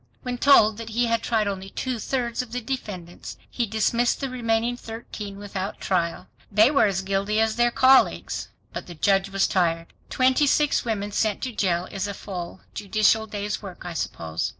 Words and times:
When 0.23 0.39
told 0.39 0.77
that 0.77 0.89
he 0.89 1.05
had 1.05 1.21
tried 1.21 1.47
only 1.47 1.69
two 1.69 1.99
thirds 1.99 2.41
of 2.41 2.51
the 2.53 2.59
defendants, 2.59 3.37
he 3.51 3.67
dismissed 3.67 4.19
the 4.19 4.31
remaining 4.31 4.75
thirteen 4.75 5.37
without 5.37 5.79
trial! 5.79 6.25
They 6.51 6.71
were 6.71 6.87
as 6.87 7.03
guilty 7.03 7.39
as 7.39 7.55
their 7.55 7.69
colleagues. 7.69 8.49
But 8.73 8.87
the 8.87 8.95
judge 8.95 9.29
was 9.29 9.45
tired. 9.45 9.93
Twenty 10.09 10.47
six 10.47 10.83
women 10.83 11.11
sent 11.11 11.43
to 11.43 11.51
jail 11.51 11.87
is 11.91 12.07
a 12.07 12.15
full 12.15 12.61
judicial 12.73 13.27
day's 13.27 13.61
work, 13.61 13.85
I 13.85 13.93
suppose. 13.93 14.49